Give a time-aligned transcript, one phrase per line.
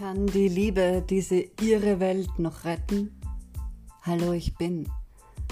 [0.00, 3.20] Kann die Liebe diese irre Welt noch retten?
[4.00, 4.88] Hallo, ich bin.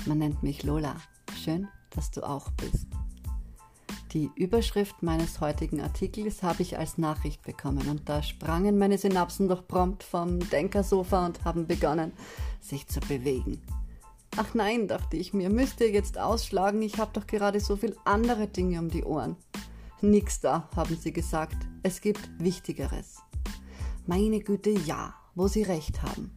[0.06, 0.96] Man nennt mich Lola.
[1.44, 2.86] Schön, dass du auch bist.
[4.14, 9.48] Die Überschrift meines heutigen Artikels habe ich als Nachricht bekommen und da sprangen meine Synapsen
[9.48, 12.14] doch prompt vom Denkersofa und haben begonnen,
[12.62, 13.60] sich zu bewegen.
[14.38, 17.94] Ach nein, dachte ich mir, müsst ihr jetzt ausschlagen, ich habe doch gerade so viel
[18.06, 19.36] andere Dinge um die Ohren.
[20.00, 23.27] Nix da, haben sie gesagt, es gibt Wichtigeres.
[24.08, 26.34] Meine Güte, ja, wo Sie recht haben.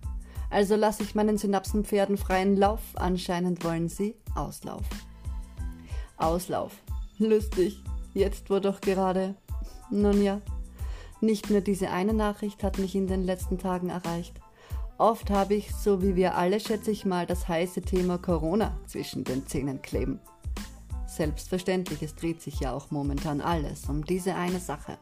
[0.49, 4.83] Also lasse ich meinen Synapsenpferden freien Lauf, anscheinend wollen sie Auslauf.
[6.17, 6.73] Auslauf.
[7.17, 7.81] Lustig.
[8.13, 9.35] Jetzt wo doch gerade.
[9.89, 10.41] Nun ja.
[11.21, 14.33] Nicht nur diese eine Nachricht hat mich in den letzten Tagen erreicht.
[14.97, 19.23] Oft habe ich, so wie wir alle, schätze ich mal, das heiße Thema Corona zwischen
[19.23, 20.19] den Zähnen kleben.
[21.07, 24.97] Selbstverständlich, es dreht sich ja auch momentan alles um diese eine Sache.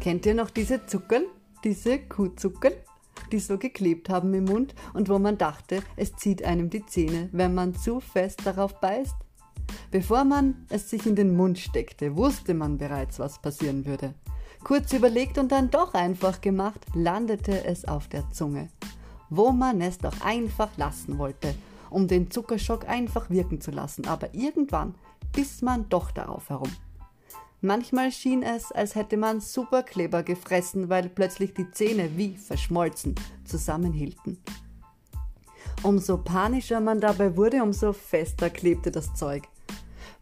[0.00, 1.26] Kennt ihr noch diese Zuckerl?
[1.64, 2.76] Diese Kuhzuckerl?
[3.32, 7.28] Die so geklebt haben im Mund und wo man dachte, es zieht einem die Zähne,
[7.32, 9.16] wenn man zu fest darauf beißt?
[9.90, 14.14] Bevor man es sich in den Mund steckte, wusste man bereits, was passieren würde.
[14.62, 18.68] Kurz überlegt und dann doch einfach gemacht, landete es auf der Zunge,
[19.30, 21.54] wo man es doch einfach lassen wollte,
[21.90, 24.94] um den Zuckerschock einfach wirken zu lassen, aber irgendwann
[25.32, 26.70] biss man doch darauf herum.
[27.60, 34.38] Manchmal schien es, als hätte man Superkleber gefressen, weil plötzlich die Zähne wie verschmolzen zusammenhielten.
[35.82, 39.48] Umso panischer man dabei wurde, umso fester klebte das Zeug.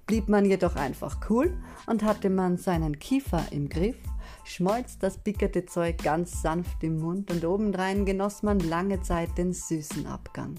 [0.06, 1.56] Blieb man jedoch einfach cool
[1.87, 3.97] und hatte man seinen Kiefer im Griff,
[4.45, 9.53] schmolz das pickerte Zeug ganz sanft im Mund und obendrein genoss man lange Zeit den
[9.53, 10.55] süßen Abgang.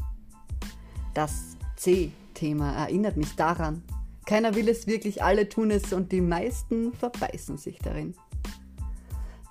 [1.13, 3.83] Das C-Thema erinnert mich daran,
[4.27, 8.13] keiner will es wirklich, alle tun es und die meisten verbeißen sich darin.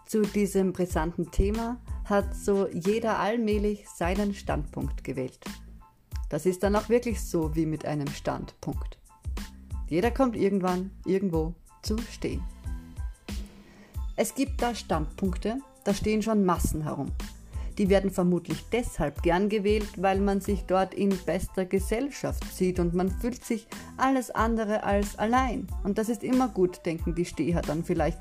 [0.05, 5.41] Zu diesem brisanten Thema hat so jeder allmählich seinen Standpunkt gewählt.
[6.29, 8.99] Das ist dann auch wirklich so wie mit einem Standpunkt.
[9.89, 12.43] Jeder kommt irgendwann irgendwo zu stehen.
[14.15, 17.13] Es gibt da Standpunkte, da stehen schon Massen herum.
[17.79, 22.95] Die werden vermutlich deshalb gern gewählt, weil man sich dort in bester Gesellschaft sieht und
[22.95, 23.67] man fühlt sich
[23.99, 25.67] alles andere als allein.
[25.85, 28.19] Und das ist immer gut, denken die Steher dann vielleicht.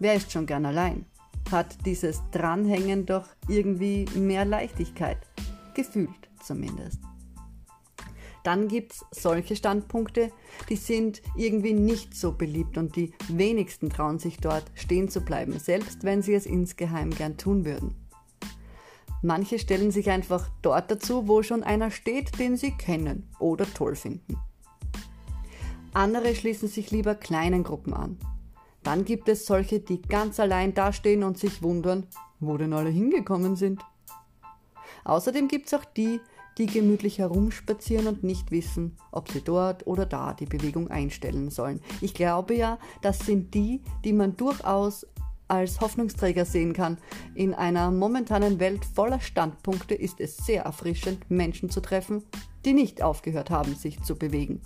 [0.00, 1.06] Wer ist schon gern allein?
[1.50, 5.18] Hat dieses Dranhängen doch irgendwie mehr Leichtigkeit.
[5.74, 6.98] Gefühlt zumindest.
[8.42, 10.32] Dann gibt es solche Standpunkte,
[10.68, 15.58] die sind irgendwie nicht so beliebt und die wenigsten trauen sich dort stehen zu bleiben,
[15.58, 18.07] selbst wenn sie es insgeheim gern tun würden.
[19.22, 23.96] Manche stellen sich einfach dort dazu, wo schon einer steht, den sie kennen oder toll
[23.96, 24.36] finden.
[25.92, 28.18] Andere schließen sich lieber kleinen Gruppen an.
[28.84, 32.06] Dann gibt es solche, die ganz allein dastehen und sich wundern,
[32.38, 33.82] wo denn alle hingekommen sind.
[35.04, 36.20] Außerdem gibt es auch die,
[36.58, 41.80] die gemütlich herumspazieren und nicht wissen, ob sie dort oder da die Bewegung einstellen sollen.
[42.00, 45.06] Ich glaube ja, das sind die, die man durchaus
[45.48, 46.98] als Hoffnungsträger sehen kann.
[47.34, 52.22] In einer momentanen Welt voller Standpunkte ist es sehr erfrischend, Menschen zu treffen,
[52.64, 54.62] die nicht aufgehört haben, sich zu bewegen.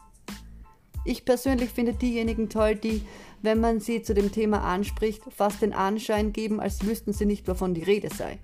[1.04, 3.03] Ich persönlich finde diejenigen toll, die,
[3.43, 7.49] wenn man sie zu dem Thema anspricht, fast den Anschein geben, als wüssten sie nicht,
[7.49, 8.38] wovon die Rede sei.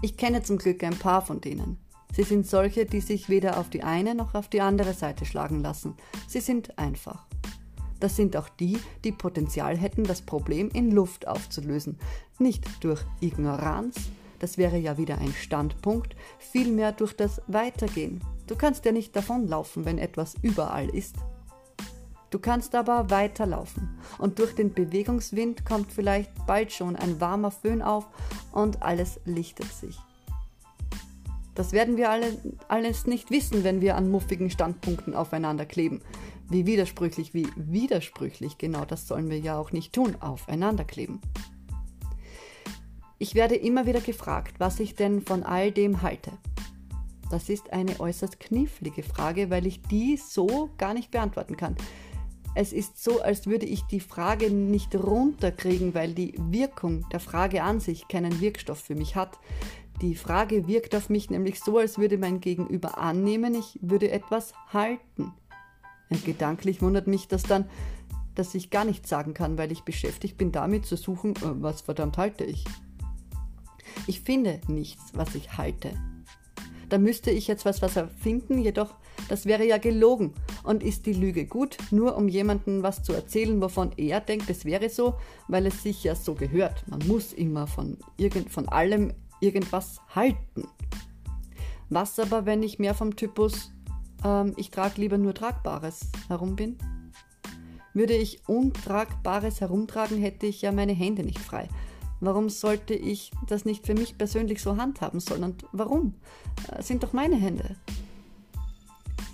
[0.00, 1.78] Ich kenne zum Glück ein paar von denen.
[2.12, 5.62] Sie sind solche, die sich weder auf die eine noch auf die andere Seite schlagen
[5.62, 5.94] lassen.
[6.26, 7.26] Sie sind einfach.
[8.02, 12.00] Das sind auch die, die Potenzial hätten, das Problem in Luft aufzulösen.
[12.40, 13.94] Nicht durch Ignoranz,
[14.40, 18.20] das wäre ja wieder ein Standpunkt, vielmehr durch das Weitergehen.
[18.48, 21.14] Du kannst ja nicht davonlaufen, wenn etwas überall ist.
[22.30, 27.82] Du kannst aber weiterlaufen und durch den Bewegungswind kommt vielleicht bald schon ein warmer Föhn
[27.82, 28.08] auf
[28.50, 29.96] und alles lichtet sich.
[31.54, 36.00] Das werden wir alle, alles nicht wissen, wenn wir an muffigen Standpunkten aufeinander kleben.
[36.48, 41.20] Wie widersprüchlich, wie widersprüchlich, genau das sollen wir ja auch nicht tun, aufeinander kleben.
[43.18, 46.32] Ich werde immer wieder gefragt, was ich denn von all dem halte.
[47.30, 51.76] Das ist eine äußerst knifflige Frage, weil ich die so gar nicht beantworten kann.
[52.54, 57.62] Es ist so, als würde ich die Frage nicht runterkriegen, weil die Wirkung der Frage
[57.62, 59.38] an sich keinen Wirkstoff für mich hat.
[60.02, 64.52] Die Frage wirkt auf mich nämlich so, als würde mein Gegenüber annehmen, ich würde etwas
[64.72, 65.32] halten.
[66.10, 67.66] Und gedanklich wundert mich das dann,
[68.34, 71.82] dass ich gar nichts sagen kann, weil ich beschäftigt bin damit zu suchen, äh, was
[71.82, 72.64] verdammt halte ich.
[74.08, 75.92] Ich finde nichts, was ich halte.
[76.88, 78.96] Da müsste ich jetzt was, was erfinden, jedoch
[79.28, 80.34] das wäre ja gelogen.
[80.62, 84.64] Und ist die Lüge gut, nur um jemandem was zu erzählen, wovon er denkt, es
[84.64, 85.14] wäre so,
[85.48, 86.86] weil es sich ja so gehört.
[86.88, 89.12] Man muss immer von, irgend, von allem
[89.42, 90.68] irgendwas halten.
[91.90, 93.70] Was aber, wenn ich mehr vom Typus,
[94.24, 96.78] ähm, ich trage lieber nur Tragbares herum bin?
[97.92, 101.68] Würde ich Untragbares herumtragen, hätte ich ja meine Hände nicht frei.
[102.20, 105.44] Warum sollte ich das nicht für mich persönlich so handhaben sollen?
[105.44, 106.14] Und warum?
[106.68, 107.76] Das äh, sind doch meine Hände.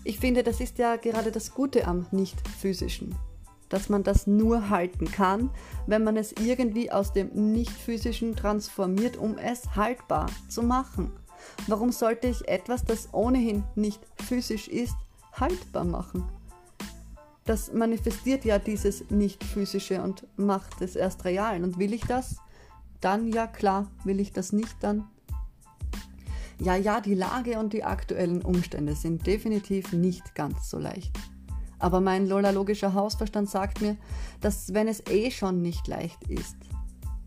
[0.04, 3.14] Ich finde, das ist ja gerade das Gute am Nicht-Physischen.
[3.68, 5.50] Dass man das nur halten kann,
[5.86, 11.12] wenn man es irgendwie aus dem Nicht-Physischen transformiert, um es haltbar zu machen.
[11.66, 14.96] Warum sollte ich etwas, das ohnehin nicht physisch ist,
[15.32, 16.24] haltbar machen?
[17.44, 21.62] Das manifestiert ja dieses Nicht-Physische und macht es erst real.
[21.62, 22.36] Und will ich das?
[23.00, 23.90] Dann ja klar.
[24.04, 25.08] Will ich das nicht, dann
[26.60, 31.16] ja, ja, die Lage und die aktuellen Umstände sind definitiv nicht ganz so leicht.
[31.78, 33.96] Aber mein lolalogischer Hausverstand sagt mir,
[34.40, 36.56] dass wenn es eh schon nicht leicht ist,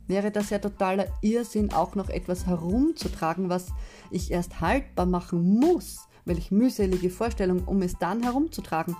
[0.07, 3.67] wäre das ja totaler Irrsinn, auch noch etwas herumzutragen, was
[4.09, 8.95] ich erst haltbar machen muss, welch mühselige Vorstellung, um es dann herumzutragen.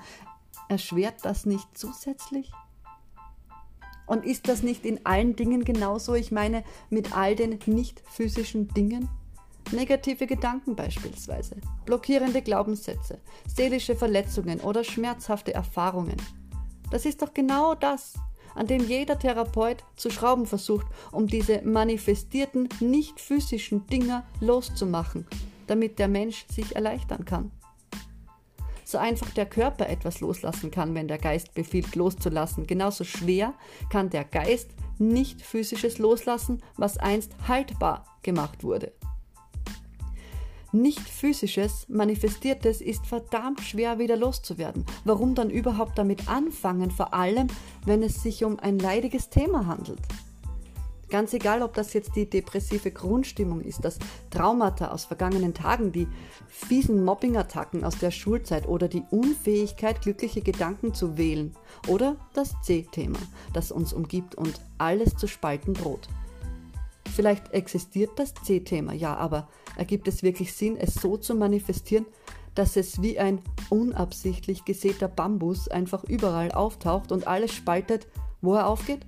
[0.69, 2.51] Erschwert das nicht zusätzlich?
[4.07, 6.15] Und ist das nicht in allen Dingen genauso?
[6.15, 9.09] Ich meine, mit all den nicht physischen Dingen?
[9.71, 11.55] Negative Gedanken beispielsweise,
[11.85, 16.17] blockierende Glaubenssätze, seelische Verletzungen oder schmerzhafte Erfahrungen.
[16.89, 18.15] Das ist doch genau das,
[18.55, 25.25] an dem jeder Therapeut zu schrauben versucht, um diese manifestierten, nicht physischen Dinger loszumachen,
[25.67, 27.51] damit der Mensch sich erleichtern kann.
[28.83, 33.53] So einfach der Körper etwas loslassen kann, wenn der Geist befiehlt loszulassen, genauso schwer
[33.89, 38.91] kann der Geist nicht physisches loslassen, was einst haltbar gemacht wurde.
[40.73, 44.85] Nicht physisches, manifestiertes ist verdammt schwer wieder loszuwerden.
[45.03, 47.47] Warum dann überhaupt damit anfangen, vor allem
[47.85, 49.99] wenn es sich um ein leidiges Thema handelt?
[51.09, 56.07] Ganz egal, ob das jetzt die depressive Grundstimmung ist, das Traumata aus vergangenen Tagen, die
[56.47, 61.53] fiesen Mobbingattacken aus der Schulzeit oder die Unfähigkeit, glückliche Gedanken zu wählen
[61.89, 63.19] oder das C-Thema,
[63.51, 66.07] das uns umgibt und alles zu spalten droht.
[67.13, 72.05] Vielleicht existiert das C-Thema, ja, aber ergibt es wirklich Sinn, es so zu manifestieren,
[72.55, 78.07] dass es wie ein unabsichtlich gesäter Bambus einfach überall auftaucht und alles spaltet,
[78.41, 79.05] wo er aufgeht?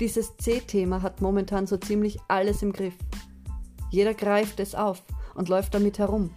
[0.00, 2.96] Dieses C-Thema hat momentan so ziemlich alles im Griff.
[3.90, 6.30] Jeder greift es auf und läuft damit herum.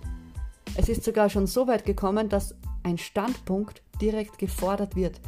[0.77, 5.19] Es ist sogar schon so weit gekommen, dass ein Standpunkt direkt gefordert wird.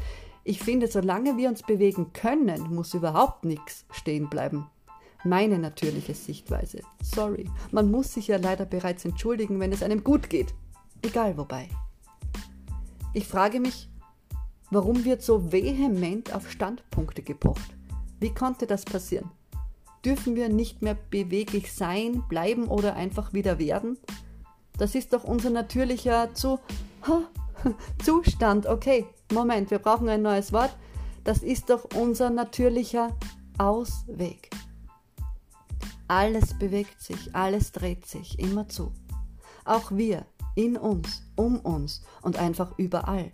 [0.43, 4.67] Ich finde, solange wir uns bewegen können, muss überhaupt nichts stehen bleiben.
[5.23, 6.81] Meine natürliche Sichtweise.
[7.01, 10.53] Sorry, man muss sich ja leider bereits entschuldigen, wenn es einem gut geht.
[11.01, 11.69] Egal wobei.
[13.13, 13.89] Ich frage mich,
[14.69, 17.75] warum wird so vehement auf Standpunkte gepocht?
[18.19, 19.31] Wie konnte das passieren?
[20.05, 23.97] Dürfen wir nicht mehr beweglich sein, bleiben oder einfach wieder werden?
[24.77, 26.59] Das ist doch unser natürlicher zu
[28.03, 28.67] Zustand.
[28.67, 30.75] Okay, Moment, wir brauchen ein neues Wort.
[31.23, 33.09] Das ist doch unser natürlicher
[33.57, 34.49] Ausweg.
[36.07, 38.93] Alles bewegt sich, alles dreht sich immer zu.
[39.65, 40.25] Auch wir,
[40.55, 43.31] in uns, um uns und einfach überall.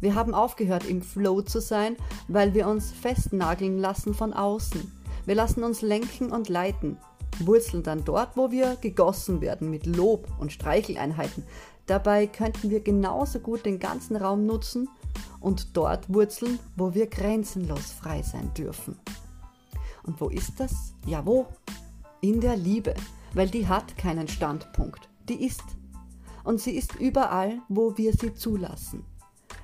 [0.00, 1.96] Wir haben aufgehört, im Flow zu sein,
[2.26, 4.90] weil wir uns festnageln lassen von außen.
[5.26, 6.96] Wir lassen uns lenken und leiten,
[7.38, 11.44] wurzeln dann dort, wo wir gegossen werden mit Lob und Streicheleinheiten.
[11.86, 14.88] Dabei könnten wir genauso gut den ganzen Raum nutzen
[15.40, 18.98] und dort wurzeln, wo wir grenzenlos frei sein dürfen.
[20.04, 20.94] Und wo ist das?
[21.06, 21.46] Ja, wo?
[22.24, 22.94] In der Liebe,
[23.34, 25.64] weil die hat keinen Standpunkt, die ist.
[26.44, 29.04] Und sie ist überall, wo wir sie zulassen.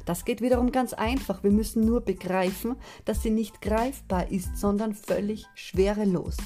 [0.05, 1.45] Das geht wiederum ganz einfach.
[1.45, 2.75] Wir müssen nur begreifen,
[3.05, 6.37] dass sie nicht greifbar ist, sondern völlig schwerelos.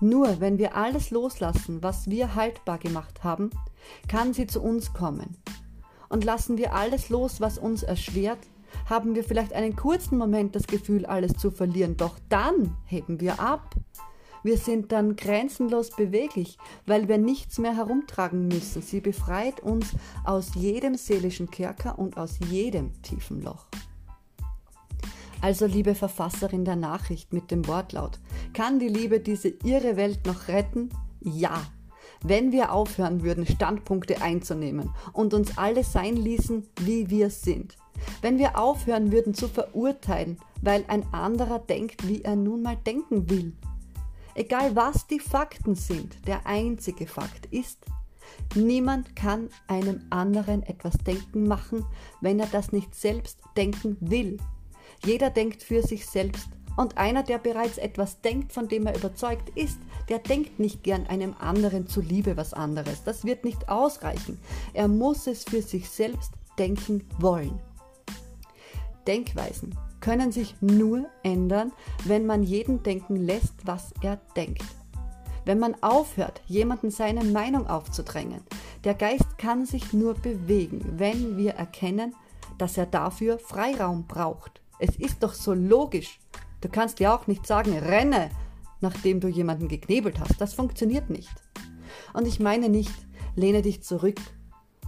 [0.00, 3.50] Nur wenn wir alles loslassen, was wir haltbar gemacht haben,
[4.08, 5.36] kann sie zu uns kommen.
[6.08, 8.40] Und lassen wir alles los, was uns erschwert,
[8.90, 13.38] haben wir vielleicht einen kurzen Moment das Gefühl, alles zu verlieren, doch dann heben wir
[13.38, 13.76] ab.
[14.44, 18.82] Wir sind dann grenzenlos beweglich, weil wir nichts mehr herumtragen müssen.
[18.82, 19.86] Sie befreit uns
[20.22, 23.64] aus jedem seelischen Kerker und aus jedem tiefen Loch.
[25.40, 28.20] Also, liebe Verfasserin der Nachricht mit dem Wortlaut,
[28.52, 30.90] kann die Liebe diese irre Welt noch retten?
[31.20, 31.62] Ja,
[32.22, 37.76] wenn wir aufhören würden, Standpunkte einzunehmen und uns alle sein ließen, wie wir sind.
[38.20, 43.30] Wenn wir aufhören würden zu verurteilen, weil ein anderer denkt, wie er nun mal denken
[43.30, 43.54] will.
[44.34, 47.84] Egal was die Fakten sind, der einzige Fakt ist,
[48.56, 51.84] niemand kann einem anderen etwas denken machen,
[52.20, 54.38] wenn er das nicht selbst denken will.
[55.04, 59.50] Jeder denkt für sich selbst und einer, der bereits etwas denkt, von dem er überzeugt
[59.50, 63.04] ist, der denkt nicht gern einem anderen zuliebe was anderes.
[63.04, 64.40] Das wird nicht ausreichen.
[64.72, 67.60] Er muss es für sich selbst denken wollen.
[69.06, 71.72] Denkweisen können sich nur ändern,
[72.04, 74.62] wenn man jeden denken lässt, was er denkt.
[75.46, 78.42] Wenn man aufhört, jemanden seine Meinung aufzudrängen.
[78.84, 82.14] Der Geist kann sich nur bewegen, wenn wir erkennen,
[82.58, 84.60] dass er dafür Freiraum braucht.
[84.78, 86.20] Es ist doch so logisch.
[86.60, 88.28] Du kannst ja auch nicht sagen, renne,
[88.82, 90.38] nachdem du jemanden geknebelt hast.
[90.38, 91.32] Das funktioniert nicht.
[92.12, 92.94] Und ich meine nicht,
[93.36, 94.20] lehne dich zurück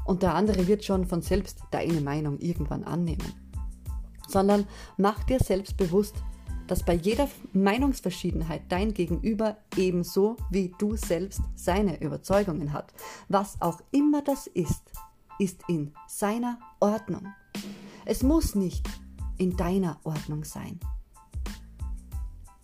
[0.04, 3.45] und der andere wird schon von selbst deine Meinung irgendwann annehmen.
[4.28, 4.66] Sondern
[4.96, 6.16] mach dir selbst bewusst,
[6.66, 12.92] dass bei jeder Meinungsverschiedenheit dein Gegenüber ebenso wie du selbst seine Überzeugungen hat.
[13.28, 14.82] Was auch immer das ist,
[15.38, 17.28] ist in seiner Ordnung.
[18.04, 18.88] Es muss nicht
[19.38, 20.80] in deiner Ordnung sein.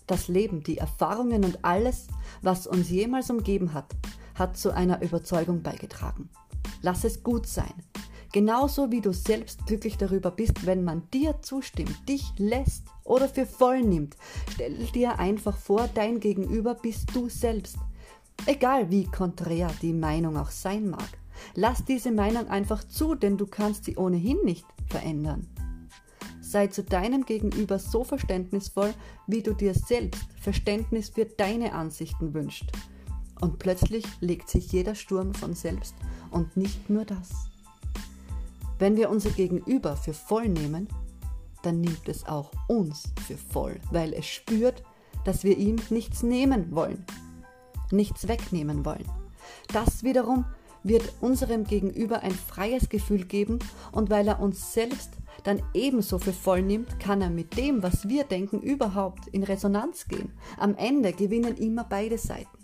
[0.06, 2.08] Das Leben, die Erfahrungen und alles,
[2.42, 3.94] was uns jemals umgeben hat,
[4.34, 6.28] hat zu einer Überzeugung beigetragen.
[6.80, 7.72] Lass es gut sein.
[8.32, 13.44] Genauso wie du selbst glücklich darüber bist, wenn man dir zustimmt, dich lässt oder für
[13.44, 14.16] voll nimmt.
[14.52, 17.76] Stell dir einfach vor, dein Gegenüber bist du selbst.
[18.46, 21.08] Egal wie konträr die Meinung auch sein mag.
[21.54, 25.46] Lass diese Meinung einfach zu, denn du kannst sie ohnehin nicht verändern.
[26.40, 28.94] Sei zu deinem Gegenüber so verständnisvoll,
[29.26, 32.72] wie du dir selbst Verständnis für deine Ansichten wünschst.
[33.40, 35.94] Und plötzlich legt sich jeder Sturm von selbst
[36.30, 37.51] und nicht nur das.
[38.82, 40.88] Wenn wir unser Gegenüber für voll nehmen,
[41.62, 44.82] dann nimmt es auch uns für voll, weil es spürt,
[45.24, 47.06] dass wir ihm nichts nehmen wollen,
[47.92, 49.08] nichts wegnehmen wollen.
[49.72, 50.46] Das wiederum
[50.82, 53.60] wird unserem Gegenüber ein freies Gefühl geben
[53.92, 55.10] und weil er uns selbst
[55.44, 60.08] dann ebenso für voll nimmt, kann er mit dem, was wir denken, überhaupt in Resonanz
[60.08, 60.32] gehen.
[60.58, 62.61] Am Ende gewinnen immer beide Seiten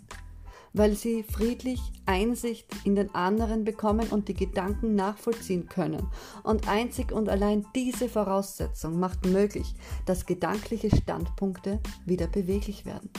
[0.73, 6.07] weil sie friedlich Einsicht in den anderen bekommen und die Gedanken nachvollziehen können.
[6.43, 13.09] Und einzig und allein diese Voraussetzung macht möglich, dass gedankliche Standpunkte wieder beweglich werden.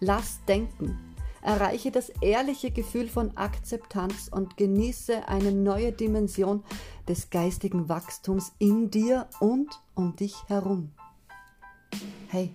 [0.00, 0.98] Lass denken,
[1.42, 6.62] erreiche das ehrliche Gefühl von Akzeptanz und genieße eine neue Dimension
[7.08, 10.92] des geistigen Wachstums in dir und um dich herum.
[12.28, 12.54] Hey,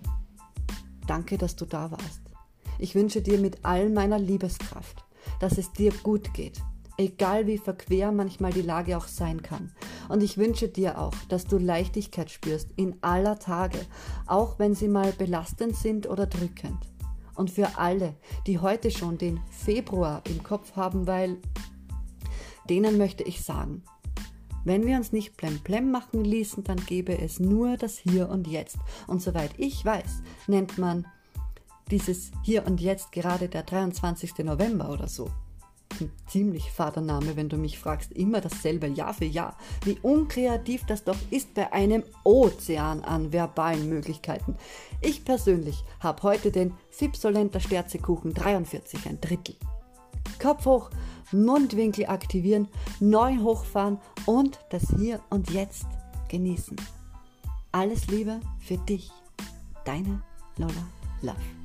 [1.06, 2.27] danke, dass du da warst.
[2.78, 5.04] Ich wünsche dir mit all meiner Liebeskraft,
[5.40, 6.62] dass es dir gut geht,
[6.96, 9.72] egal wie verquer manchmal die Lage auch sein kann.
[10.08, 13.78] Und ich wünsche dir auch, dass du Leichtigkeit spürst in aller Tage,
[14.26, 16.88] auch wenn sie mal belastend sind oder drückend.
[17.34, 18.14] Und für alle,
[18.46, 21.36] die heute schon den Februar im Kopf haben, weil
[22.68, 23.82] denen möchte ich sagen,
[24.64, 28.76] wenn wir uns nicht plemplem machen ließen, dann gäbe es nur das Hier und Jetzt.
[29.06, 31.06] Und soweit ich weiß, nennt man
[31.90, 34.38] dieses Hier und Jetzt gerade der 23.
[34.38, 35.30] November oder so.
[36.00, 39.56] Ein ziemlich fader Name, wenn du mich fragst, immer dasselbe Jahr für Jahr.
[39.84, 44.56] Wie unkreativ das doch ist bei einem Ozean an verbalen Möglichkeiten.
[45.00, 49.56] Ich persönlich habe heute den Fipsolenter Sterzekuchen 43, ein Drittel.
[50.40, 50.90] Kopf hoch,
[51.32, 52.68] Mundwinkel aktivieren,
[53.00, 55.86] neu hochfahren und das Hier und Jetzt
[56.28, 56.76] genießen.
[57.72, 59.10] Alles Liebe für dich,
[59.84, 60.22] deine
[60.56, 60.86] Lola
[61.22, 61.57] Love.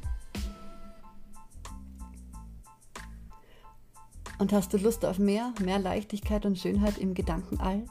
[4.43, 7.85] Und hast du Lust auf mehr, mehr Leichtigkeit und Schönheit im Gedankenall?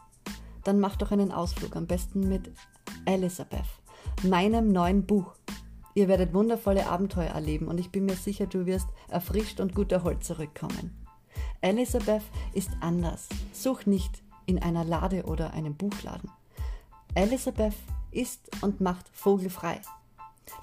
[0.64, 2.50] Dann mach doch einen Ausflug, am besten mit
[3.06, 3.64] Elizabeth,
[4.22, 5.32] meinem neuen Buch.
[5.94, 9.92] Ihr werdet wundervolle Abenteuer erleben und ich bin mir sicher, du wirst erfrischt und gut
[9.92, 10.94] erholt zurückkommen.
[11.62, 13.30] Elizabeth ist anders.
[13.54, 16.28] Such nicht in einer Lade oder einem Buchladen.
[17.14, 17.76] Elizabeth
[18.10, 19.80] ist und macht vogelfrei.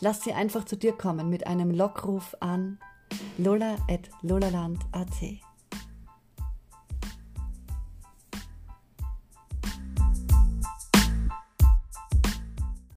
[0.01, 2.77] Lass sie einfach zu dir kommen mit einem Lockruf an
[3.39, 5.48] lola at lolaland.at.